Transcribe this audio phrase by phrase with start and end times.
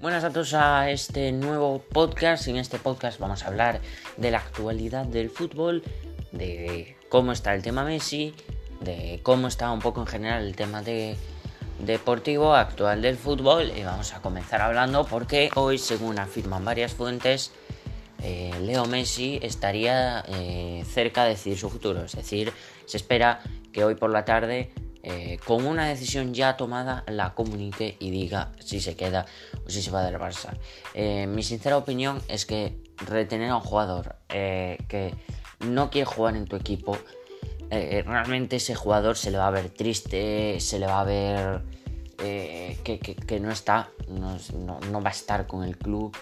[0.00, 2.46] Buenas a todos a este nuevo podcast.
[2.46, 3.80] En este podcast vamos a hablar
[4.16, 5.82] de la actualidad del fútbol,
[6.30, 8.32] de cómo está el tema Messi,
[8.80, 11.16] de cómo está un poco en general el tema de
[11.80, 17.50] deportivo actual del fútbol y vamos a comenzar hablando porque hoy, según afirman varias fuentes,
[18.22, 22.04] eh, Leo Messi estaría eh, cerca de decidir su futuro.
[22.04, 22.52] Es decir,
[22.86, 23.40] se espera
[23.72, 24.70] que hoy por la tarde
[25.10, 29.24] eh, con una decisión ya tomada la comunique y diga si se queda
[29.66, 30.50] o si se va del Barça.
[30.92, 32.76] Eh, mi sincera opinión es que
[33.06, 35.14] retener a un jugador eh, que
[35.60, 36.98] no quiere jugar en tu equipo,
[37.70, 41.62] realmente ese jugador se le va a ver triste, se le va a ver
[42.18, 44.38] que, no está, no,
[45.02, 46.14] va a estar con el club.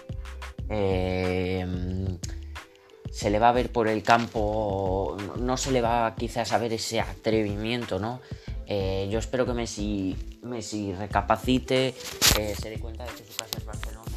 [3.11, 6.71] se le va a ver por el campo, no se le va quizás a ver
[6.71, 8.21] ese atrevimiento, ¿no?
[8.69, 14.07] Eh, yo espero que Messi, Messi recapacite, se dé cuenta de que su casa Barcelona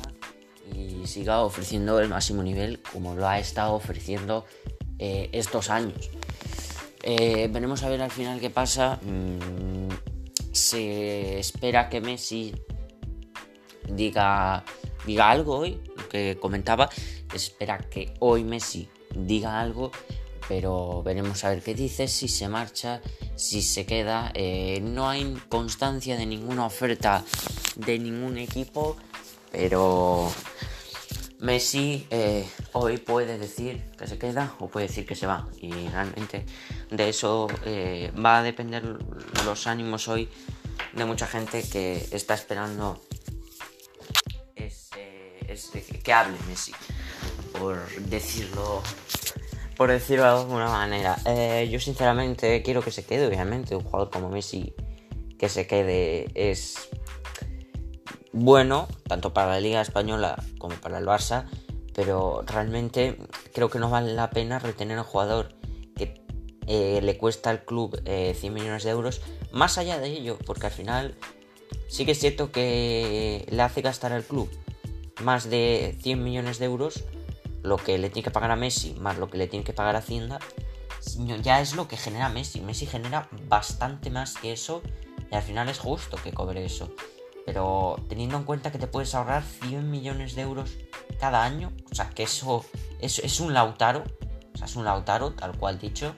[0.75, 4.45] y siga ofreciendo el máximo nivel como lo ha estado ofreciendo
[4.98, 6.11] eh, estos años.
[7.03, 8.98] Eh, veremos a ver al final qué pasa.
[9.03, 9.89] Mm,
[10.53, 12.55] se espera que Messi
[13.89, 14.64] diga,
[15.07, 16.91] diga algo hoy, lo que comentaba.
[17.31, 19.91] Se espera que hoy Messi diga algo
[20.51, 23.01] pero veremos a ver qué dice, si se marcha,
[23.37, 24.33] si se queda.
[24.34, 27.25] Eh, no hay constancia de ninguna oferta
[27.77, 28.97] de ningún equipo,
[29.53, 30.29] pero
[31.39, 35.47] Messi eh, hoy puede decir que se queda o puede decir que se va.
[35.61, 36.45] Y realmente
[36.91, 38.83] de eso eh, va a depender
[39.45, 40.29] los ánimos hoy
[40.95, 43.01] de mucha gente que está esperando
[46.03, 46.73] que hable Messi,
[47.53, 48.83] por decirlo
[49.81, 51.17] por decirlo de alguna manera.
[51.25, 53.75] Eh, yo sinceramente quiero que se quede, obviamente.
[53.75, 54.75] Un jugador como Messi
[55.39, 56.91] que se quede es
[58.31, 61.47] bueno, tanto para la Liga Española como para el Barça,
[61.95, 63.17] pero realmente
[63.55, 65.55] creo que no vale la pena retener a un jugador
[65.97, 66.23] que
[66.67, 70.67] eh, le cuesta al club 100 eh, millones de euros, más allá de ello, porque
[70.67, 71.17] al final
[71.89, 74.51] sí que es cierto que le hace gastar al club
[75.23, 77.05] más de 100 millones de euros
[77.63, 79.97] lo que le tiene que pagar a Messi más lo que le tiene que pagar
[79.97, 80.39] a Hacienda,
[81.43, 82.61] ya es lo que genera Messi.
[82.61, 84.83] Messi genera bastante más que eso
[85.31, 86.93] y al final es justo que cobre eso.
[87.47, 90.71] Pero teniendo en cuenta que te puedes ahorrar 100 millones de euros
[91.19, 92.65] cada año, o sea, que eso,
[93.01, 94.05] es un Lautaro,
[94.55, 96.15] o sea, es un Lautaro, tal cual dicho,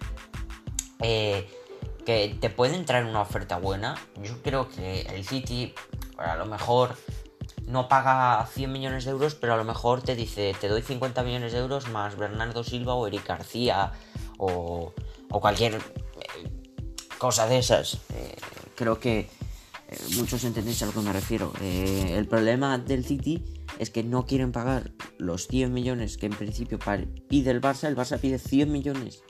[1.01, 1.49] eh,
[2.05, 3.97] que te puede entrar una oferta buena.
[4.23, 5.75] Yo creo que el City,
[6.19, 6.97] a lo mejor
[7.73, 11.23] no paga 100 millones de euros, pero a lo mejor te dice, te doy 50
[11.23, 13.93] millones de euros más Bernardo Silva o Eric García
[14.39, 14.93] o,
[15.29, 16.51] cualquier eh,
[17.19, 17.95] cosa de esas.
[18.15, 18.37] Eh,
[18.77, 19.21] creo que
[19.89, 21.53] eh, muchos entendéis a lo que me refiero.
[21.61, 23.43] el problema del City
[23.79, 26.79] es que no quieren pagar los 100 millones que en principio
[27.29, 29.23] pide el Barça, el Barça pide 100 millones.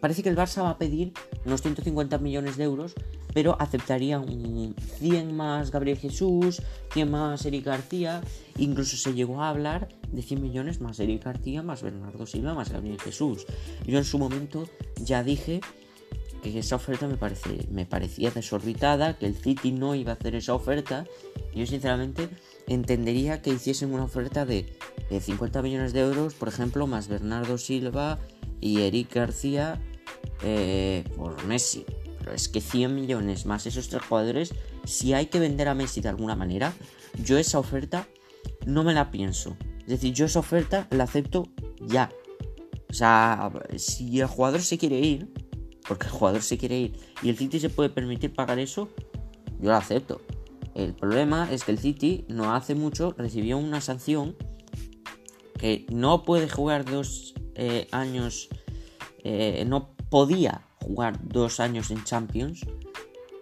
[0.00, 1.12] Parece que el Barça va a pedir
[1.44, 2.94] unos 150 millones de euros
[3.32, 8.20] pero aceptarían 100 más Gabriel Jesús, 100 más Eric García,
[8.58, 12.70] incluso se llegó a hablar de 100 millones más Eric García, más Bernardo Silva, más
[12.70, 13.46] Gabriel Jesús.
[13.86, 14.68] Yo en su momento
[15.02, 15.60] ya dije
[16.42, 20.34] que esa oferta me, parece, me parecía desorbitada, que el City no iba a hacer
[20.34, 21.06] esa oferta.
[21.54, 22.28] Yo sinceramente
[22.66, 24.66] entendería que hiciesen una oferta de,
[25.10, 28.20] 50 millones de euros, por ejemplo, más Bernardo Silva
[28.60, 29.80] y Eric García
[30.42, 31.84] eh, por Messi
[32.20, 34.54] pero es que 100 millones más esos tres jugadores,
[34.84, 36.74] si hay que vender a Messi de alguna manera,
[37.24, 38.06] yo esa oferta
[38.66, 39.56] no me la pienso.
[39.80, 41.48] Es decir, yo esa oferta la acepto
[41.80, 42.10] ya.
[42.90, 45.32] O sea, si el jugador se quiere ir,
[45.88, 48.90] porque el jugador se quiere ir y el City se puede permitir pagar eso,
[49.58, 50.20] yo la acepto.
[50.74, 54.36] El problema es que el City no hace mucho recibió una sanción
[55.58, 58.48] que no puede jugar dos eh, años,
[59.24, 62.66] eh, no podía jugar dos años en Champions,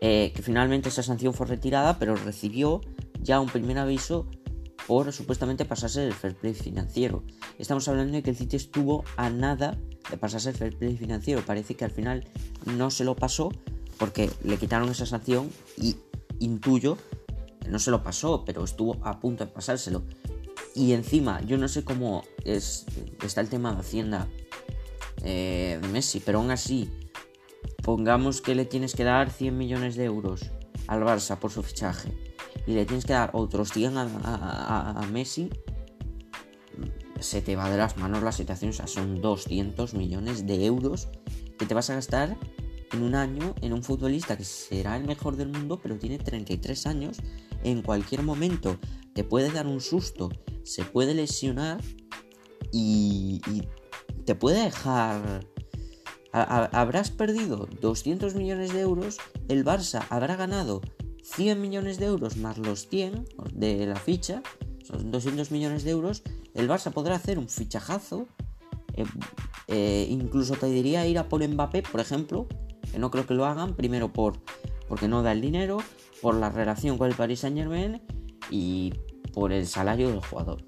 [0.01, 2.81] eh, que finalmente esa sanción fue retirada, pero recibió
[3.21, 4.29] ya un primer aviso
[4.87, 7.23] por supuestamente pasarse el fair play financiero.
[7.59, 9.77] Estamos hablando de que el City estuvo a nada
[10.11, 11.45] de pasarse el fair play financiero.
[11.45, 12.25] Parece que al final
[12.65, 13.51] no se lo pasó
[13.99, 15.97] porque le quitaron esa sanción y
[16.39, 16.97] intuyo
[17.61, 20.05] que no se lo pasó, pero estuvo a punto de pasárselo.
[20.75, 22.87] Y encima, yo no sé cómo es,
[23.23, 24.29] está el tema de Hacienda
[25.23, 26.89] eh, Messi, pero aún así
[27.89, 30.51] pongamos que le tienes que dar 100 millones de euros
[30.89, 32.13] al Barça por su fichaje
[32.67, 35.49] y le tienes que dar otros 100 a, Messi,
[37.19, 38.73] se te va de las manos la situación.
[38.73, 41.09] O sea, son 200 millones de euros
[41.59, 42.37] que te vas a gastar
[42.93, 46.87] en un año en un futbolista que será el mejor del mundo, pero tiene 33
[46.89, 47.23] años.
[47.65, 48.77] En cualquier momento
[49.15, 50.29] te puede dar un susto,
[50.63, 51.81] se puede lesionar
[52.71, 53.41] y,
[54.27, 55.41] te puede dejar...
[56.33, 60.81] habrás perdido 200 millones de euros, el Barça habrá ganado
[61.23, 64.43] 100 millones de euros más los 100 de la ficha,
[64.85, 66.23] son 200 millones de euros,
[66.55, 68.27] el Barça podrá hacer un fichajazo,
[68.95, 69.05] eh,
[69.69, 72.47] eh, incluso te diría ir a por Mbappé, por ejemplo,
[72.91, 74.41] que no creo que lo hagan, primero por
[74.89, 75.79] porque no da el dinero,
[76.21, 78.03] por la relación con el Paris Saint Germain
[78.51, 78.95] y
[79.33, 80.65] por el salario del jugador.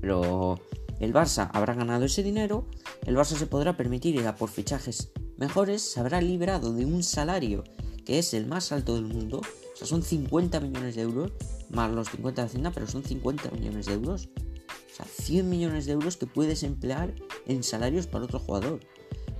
[0.00, 0.60] Pero
[1.00, 2.66] el Barça habrá ganado ese dinero,
[3.06, 7.02] el Barça se podrá permitir ir a por fichajes mejores, se habrá librado de un
[7.02, 7.64] salario
[8.04, 11.32] que es el más alto del mundo, o sea, son 50 millones de euros,
[11.70, 14.28] más los 50 de Hacienda, pero son 50 millones de euros.
[14.68, 17.14] O sea, 100 millones de euros que puedes emplear
[17.46, 18.80] en salarios para otro jugador.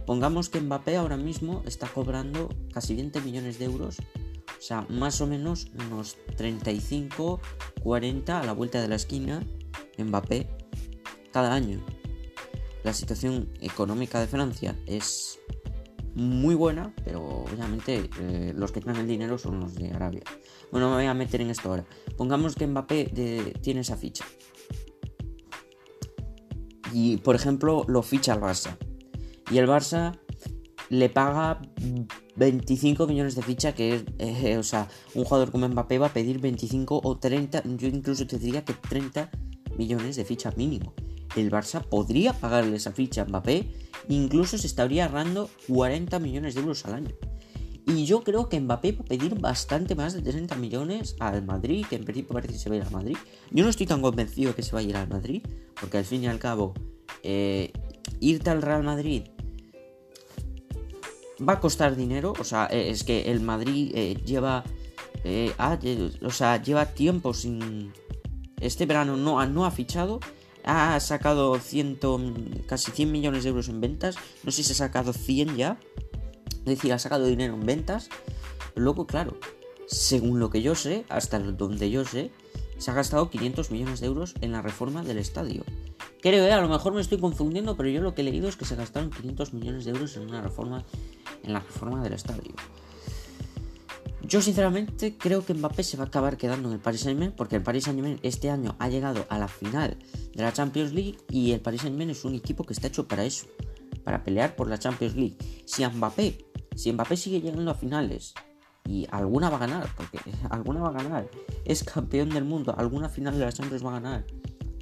[0.06, 5.20] Pongamos que Mbappé ahora mismo está cobrando casi 20 millones de euros, o sea, más
[5.20, 7.40] o menos unos 35,
[7.82, 9.46] 40 a la vuelta de la esquina,
[9.96, 10.48] Mbappé,
[11.32, 11.84] cada año.
[12.84, 15.40] La situación económica de Francia es
[16.14, 20.22] muy buena, pero obviamente eh, los que tienen el dinero son los de Arabia.
[20.70, 21.86] Bueno, me voy a meter en esto ahora.
[22.16, 24.24] Pongamos que Mbappé tiene esa ficha.
[26.92, 28.76] Y por ejemplo lo ficha al Barça.
[29.50, 30.18] Y el Barça
[30.90, 31.62] le paga
[32.36, 36.12] 25 millones de ficha, que es, eh, o sea, un jugador como Mbappé va a
[36.12, 39.30] pedir 25 o 30, yo incluso te diría que 30
[39.76, 40.94] millones de ficha mínimo.
[41.36, 43.68] El Barça podría pagarle esa ficha a Mbappé,
[44.08, 47.14] incluso se estaría ahorrando 40 millones de euros al año.
[47.86, 51.84] Y yo creo que Mbappé va a pedir bastante más de 30 millones al Madrid,
[51.88, 53.16] que en principio parece que se va a ir al Madrid.
[53.50, 55.42] Yo no estoy tan convencido que se va a ir al Madrid,
[55.78, 56.72] porque al fin y al cabo,
[57.22, 57.72] eh,
[58.20, 59.24] irte al Real Madrid
[61.40, 62.32] va a costar dinero.
[62.38, 64.64] O sea, eh, es que el Madrid eh, lleva.
[65.24, 65.52] Eh,
[66.22, 67.92] o sea, lleva tiempo sin.
[68.60, 70.20] Este verano no, no ha fichado.
[70.64, 72.18] Ha sacado ciento,
[72.66, 74.16] casi 100 millones de euros en ventas.
[74.44, 75.78] No sé si ha sacado 100 ya.
[76.50, 78.08] Es decir, ha sacado dinero en ventas.
[78.74, 79.38] Luego, claro,
[79.86, 82.30] según lo que yo sé, hasta donde yo sé,
[82.78, 85.64] se ha gastado 500 millones de euros en la reforma del estadio.
[86.20, 88.64] Creo, a lo mejor me estoy confundiendo, pero yo lo que he leído es que
[88.64, 90.84] se gastaron 500 millones de euros en una reforma
[91.42, 92.54] en la reforma del estadio.
[94.34, 97.54] Yo sinceramente creo que Mbappé se va a acabar quedando en el Paris Saint-Germain porque
[97.54, 99.96] el Paris Saint-Germain este año ha llegado a la final
[100.34, 103.24] de la Champions League y el Paris Saint-Germain es un equipo que está hecho para
[103.24, 103.46] eso,
[104.02, 105.36] para pelear por la Champions League.
[105.66, 108.34] Si Mbappé, si Mbappé sigue llegando a finales
[108.84, 110.18] y alguna va a ganar, porque
[110.50, 111.30] alguna va a ganar,
[111.64, 114.26] es campeón del mundo, alguna final de la Champions va a ganar.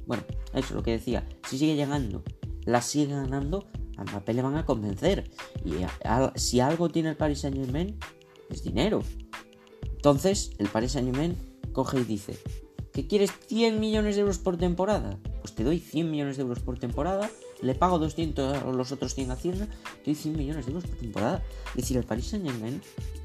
[0.07, 0.23] Bueno,
[0.55, 2.23] eso es lo que decía, si sigue llegando,
[2.65, 3.67] la sigue ganando,
[3.97, 5.29] a Mbappé le van a convencer.
[5.63, 5.73] Y
[6.39, 7.99] si algo tiene el Paris Saint Germain,
[8.49, 9.03] es dinero.
[10.03, 11.37] Entonces, el Paris Saint Germain
[11.71, 12.37] coge y dice,
[12.91, 15.17] ¿qué quieres 100 millones de euros por temporada?
[15.39, 17.29] Pues te doy 100 millones de euros por temporada,
[17.61, 19.65] le pago 200 a los otros 100 Hacienda,
[20.03, 21.41] te doy 100 millones de euros por temporada.
[21.69, 22.81] Es decir, el Paris Saint Germain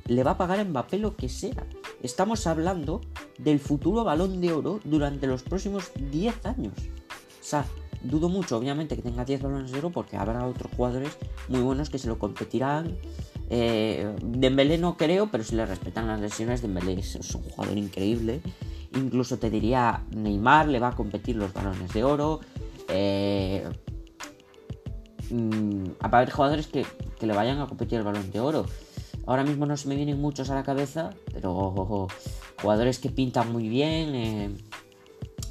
[0.06, 1.66] le va a pagar a Mbappé lo que sea.
[2.00, 3.00] Estamos hablando
[3.38, 6.74] del futuro balón de oro durante los próximos 10 años.
[6.78, 7.66] O sea,
[8.02, 11.16] Dudo mucho, obviamente, que tenga 10 balones de oro porque habrá otros jugadores
[11.48, 12.96] muy buenos que se lo competirán.
[13.50, 18.40] Eh, Dembélé no creo, pero si le respetan las lesiones, Dembélé es, un jugador increíble.
[18.94, 22.40] Incluso te diría, Neymar le va a competir los balones de oro.
[22.88, 23.64] Eh,
[25.30, 26.86] mm, a haber jugadores que,
[27.20, 28.66] le vayan a competir el balón de oro.
[29.26, 32.08] Ahora mismo no se me vienen muchos a la cabeza, pero
[32.62, 34.14] jugadores que pintan muy bien.
[34.14, 34.56] Eh,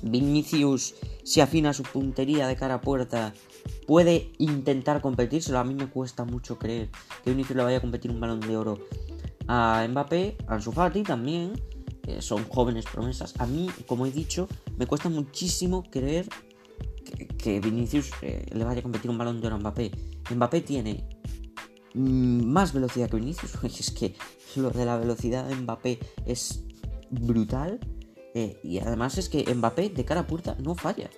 [0.09, 0.95] Vinicius
[1.27, 3.33] si afina su puntería de cara a puerta,
[3.85, 5.59] puede intentar competírselo.
[5.59, 6.89] A mí me cuesta mucho creer
[7.23, 8.79] que Vinicius le vaya a competir un balón de oro
[9.47, 10.71] a Mbappé, a Ansu
[11.05, 11.51] también.
[12.19, 13.33] son jóvenes promesas.
[13.39, 14.47] A mí, como he dicho,
[14.77, 16.29] me cuesta muchísimo creer
[17.37, 19.91] que, Vinicius eh, le vaya a competir un balón de oro a Mbappé.
[20.33, 21.09] Mbappé tiene
[21.93, 23.53] mm, más velocidad que Vinicius.
[23.63, 24.15] Es que
[24.55, 26.63] lo de la velocidad de Mbappé es
[27.09, 27.79] brutal.
[28.33, 31.09] Eh, y además es que Mbappé de cara a puerta no falla.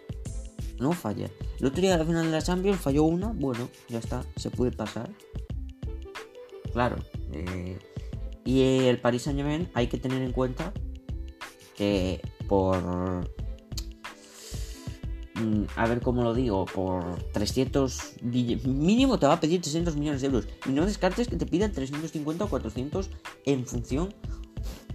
[0.80, 1.30] No falla.
[1.60, 3.34] El otro día a la final de la Champions falló una.
[3.34, 4.24] Bueno, ya está.
[4.38, 5.10] Se puede pasar.
[6.72, 6.98] Claro.
[7.34, 7.78] Eh,
[8.46, 10.74] y el Paris Saint Germain hay que tener en cuenta
[11.76, 12.78] que por...
[15.36, 20.22] Mm, a ver cómo lo digo, por 300 mínimo te va a pedir 300 millones
[20.22, 20.48] de euros.
[20.66, 23.10] Y no descartes que te pidan 350 o 400
[23.46, 24.14] en función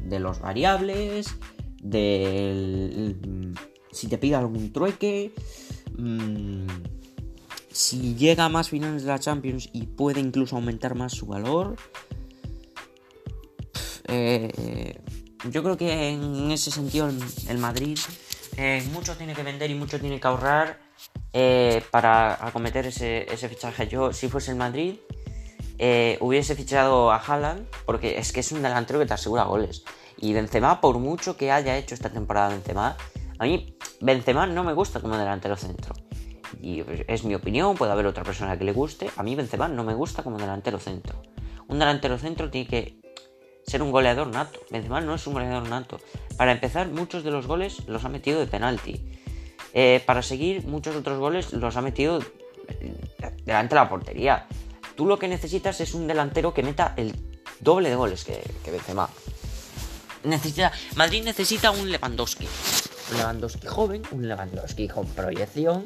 [0.03, 1.29] de los variables,
[1.85, 3.55] del
[3.95, 5.33] si te pide algún trueque,
[5.97, 6.67] mm,
[7.71, 11.77] si llega a más finales de la Champions y puede incluso aumentar más su valor.
[14.07, 14.99] Eh,
[15.51, 17.09] yo creo que en ese sentido
[17.49, 17.99] el, Madrid
[18.57, 20.79] eh, mucho tiene que vender y mucho tiene que ahorrar
[21.33, 23.89] eh, para acometer ese, ese, fichaje.
[23.89, 24.97] Yo, si fuese el Madrid,
[25.79, 29.85] eh, hubiese fichado a Haaland, porque es que es un delantero que te asegura goles.
[30.17, 32.97] Y Benzema, por mucho que haya hecho esta temporada Benzema,
[33.39, 35.95] a mí Benzema no me gusta como delantero centro.
[36.61, 39.11] Y es mi opinión, puede haber otra persona que le guste.
[39.17, 41.21] A mí Benzema no me gusta como delantero centro.
[41.69, 43.01] Un delantero centro tiene que
[43.67, 44.61] ser un goleador nato.
[44.71, 45.99] Benzema no es un goleador nato.
[46.37, 49.05] Para empezar, muchos de los goles los ha metido de penalti.
[49.73, 52.21] Eh, para seguir, muchos otros goles los ha metido
[53.45, 54.47] delante de la portería.
[54.97, 57.15] Tú lo que necesitas es un delantero que meta el
[57.61, 59.09] doble de goles que, que Benzema.
[60.23, 62.47] Necesita, Madrid necesita un Lewandowski.
[63.11, 65.85] Un Lewandowski joven, un Lewandowski con proyección.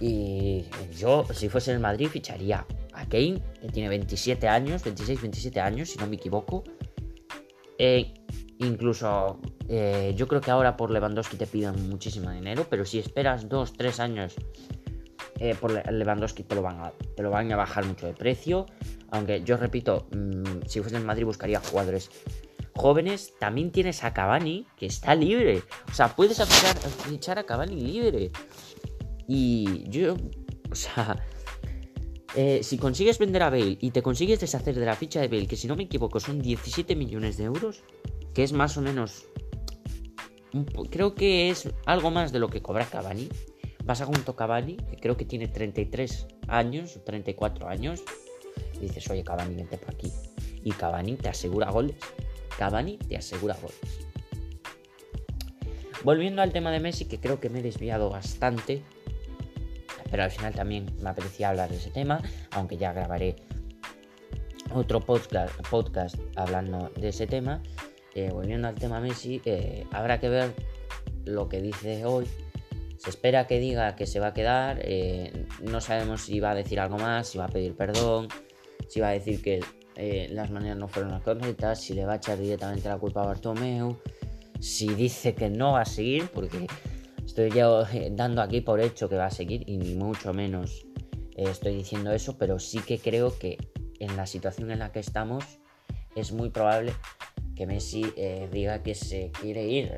[0.00, 0.64] Y
[0.96, 5.90] yo, si fuese el Madrid, ficharía a Kane, que tiene 27 años, 26, 27 años,
[5.90, 6.64] si no me equivoco.
[7.78, 8.14] Eh,
[8.58, 13.48] incluso eh, yo creo que ahora por Lewandowski te piden muchísimo dinero, pero si esperas
[13.48, 14.34] 2, 3 años
[15.38, 18.66] eh, por Lewandowski te lo, van a, te lo van a bajar mucho de precio.
[19.10, 22.10] Aunque yo repito, mm, si fuese en Madrid buscaría jugadores
[22.78, 23.34] jóvenes.
[23.38, 25.62] También tienes a Cavani, que está libre.
[25.90, 26.40] O sea, puedes
[27.06, 28.30] fichar a Cavani libre.
[29.26, 30.16] Y yo,
[30.70, 31.22] o sea,
[32.34, 35.46] eh, si consigues vender a Bale y te consigues deshacer de la ficha de Bale,
[35.46, 37.82] que si no me equivoco son 17 millones de euros,
[38.32, 39.26] que es más o menos...
[40.90, 43.28] Creo que es algo más de lo que cobra Cavani.
[43.88, 48.02] A Cavani, que creo que tiene 33 años o 34 años.
[48.76, 50.12] Y dices, oye, Cavani, vente por aquí.
[50.62, 51.96] Y Cavani te asegura goles.
[52.58, 54.08] Cavani te asegura goles.
[56.04, 58.82] Volviendo al tema de Messi, que creo que me he desviado bastante
[60.10, 62.20] pero al final también me apetecía hablar de ese tema,
[62.52, 63.36] aunque ya grabaré
[64.72, 67.62] otro podcast, podcast hablando de ese tema.
[68.14, 70.54] Eh, volviendo al tema Messi, eh, habrá que ver
[71.24, 72.26] lo que dice hoy.
[72.98, 74.80] Se espera que diga que se va a quedar.
[74.82, 78.28] Eh, no sabemos si va a decir algo más, si va a pedir perdón,
[78.88, 79.60] si va a decir que
[80.30, 83.26] las maneras no fueron las correctas, si le va a echar directamente la culpa a
[83.26, 83.98] Bartomeu,
[84.60, 86.66] si dice que no va a seguir, porque
[87.24, 90.86] estoy yo eh, dando aquí por hecho que va a seguir y ni mucho menos
[91.36, 93.58] eh, estoy diciendo eso, pero sí que creo que
[94.00, 95.44] en la situación en la que estamos
[96.16, 96.92] es muy probable
[97.54, 99.92] que Messi eh, diga que se quiere ir.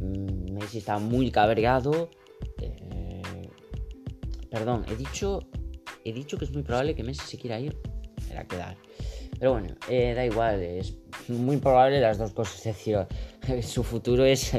[0.00, 2.10] Messi está muy cabreado.
[4.50, 5.40] perdón, he dicho,
[6.04, 7.76] he dicho que es muy probable que Messi se quiera ir.
[8.30, 8.76] Era quedar.
[9.38, 10.96] Pero bueno, da igual, es
[11.28, 12.58] muy probable las dos cosas.
[12.58, 12.98] Es decir,
[13.62, 14.52] su futuro es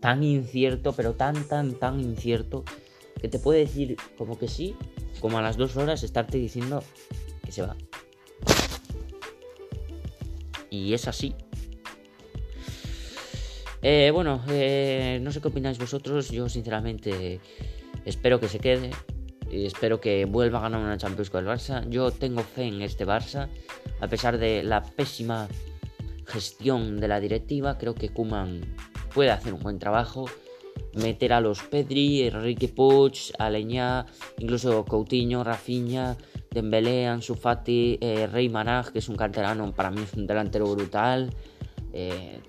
[0.00, 2.64] tan incierto, pero tan, tan, tan incierto,
[3.20, 4.76] que te puede decir como que sí,
[5.20, 6.82] como a las dos horas estarte diciendo
[7.44, 7.76] que se va.
[10.70, 11.34] Y es así.
[13.82, 16.30] Eh, bueno, eh, no sé qué opináis vosotros.
[16.30, 17.40] Yo sinceramente
[18.04, 18.90] espero que se quede.
[19.50, 21.88] Y espero que vuelva a ganar una Champions con el Barça.
[21.88, 23.48] Yo tengo fe en este Barça.
[24.00, 25.48] A pesar de la pésima
[26.26, 28.60] gestión de la directiva, creo que Kuman
[29.14, 30.26] puede hacer un buen trabajo.
[30.94, 34.06] Meter a los Pedri, Enrique Puig, Aleñá,
[34.38, 36.16] incluso Coutinho, Rafinha,
[36.50, 40.66] Dembélé, Ansu Fati, eh, Rey Manaj, que es un canterano, para mí es un delantero
[40.66, 41.30] brutal.
[41.92, 42.40] Eh,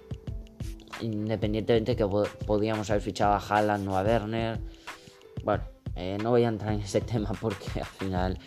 [1.01, 2.05] independientemente que
[2.45, 4.59] podíamos haber fichado a Haaland o a Werner.
[5.43, 5.63] Bueno,
[5.95, 8.37] eh, no voy a entrar en ese tema porque al final,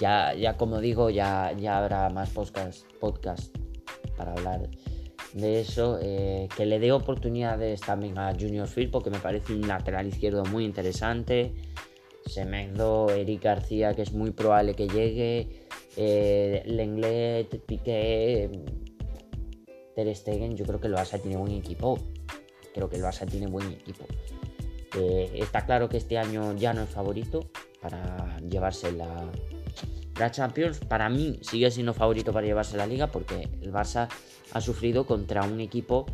[0.00, 3.56] ya, ya como digo, ya, ya habrá más podcast,
[4.16, 4.68] para hablar
[5.32, 5.98] de eso.
[6.02, 10.44] Eh, que le dé oportunidades también a Junior Phil porque me parece un lateral izquierdo
[10.44, 11.54] muy interesante.
[12.26, 15.66] Semedo, Eric García, que es muy probable que llegue.
[15.96, 18.50] Eh, Lenglet, Piqué,
[19.98, 20.56] Ter Stegen.
[20.56, 21.98] Yo creo que el Barça tiene buen equipo.
[22.72, 24.06] Creo que el Barça tiene buen equipo.
[24.96, 27.50] Eh, está claro que este año ya no es favorito
[27.80, 29.28] para llevarse la,
[30.16, 34.08] la Champions para mí sigue siendo favorito para llevarse la liga porque el Barça
[34.52, 36.06] ha sufrido contra un equipo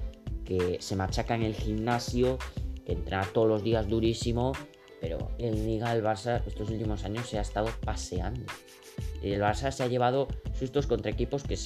[0.44, 2.38] que se machaca en el gimnasio,
[2.86, 4.52] que entra todos los días durísimo,
[5.00, 8.46] pero en liga el Barça estos últimos años se ha estado paseando.
[9.22, 11.56] El Barça se ha llevado sustos contra equipos que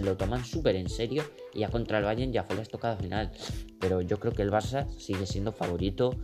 [0.00, 1.24] lo toman súper en serio
[1.54, 3.30] y ya contra el Bayern ya fue la estocada final.
[3.80, 6.14] Pero yo creo que el Barça sigue siendo favorito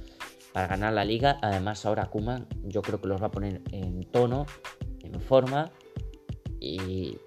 [0.53, 1.39] para ganar la liga.
[1.43, 4.47] Además ahora Kuman yo creo que los va a poner en tono
[5.21, 5.71] forma
[6.61, 7.19] y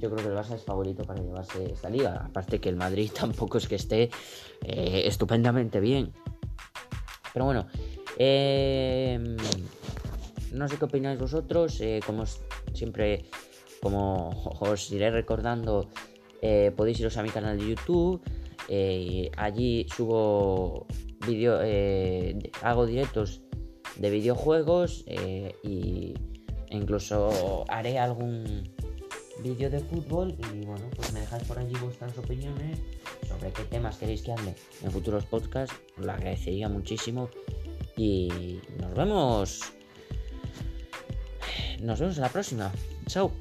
[0.00, 2.24] yo creo que el Barça es favorito para llevarse esta liga.
[2.24, 4.10] Aparte que el Madrid tampoco es que esté
[4.64, 6.12] eh, estupendamente bien.
[7.32, 7.66] Pero bueno,
[8.18, 9.36] em,
[10.52, 11.80] no sé qué opináis vosotros.
[11.80, 12.24] Eh, como
[12.72, 13.24] siempre,
[13.82, 15.90] como os iré recordando,
[16.40, 18.22] eh, podéis iros a mi canal de YouTube.
[18.68, 20.86] Eh, allí subo
[21.26, 23.42] vídeo, eh, hago directos
[23.96, 25.04] de videojuegos
[25.62, 26.14] y
[26.70, 28.70] incluso haré algún
[29.42, 32.78] vídeo de fútbol y bueno, pues me dejáis por allí vuestras opiniones
[33.28, 35.74] sobre qué temas queréis que hable en futuros podcasts.
[35.96, 37.28] Lo agradecería muchísimo
[37.96, 39.60] y nos vemos.
[41.80, 42.72] Nos vemos en la próxima.
[43.06, 43.32] Chao.